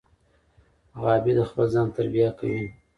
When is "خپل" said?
1.49-1.65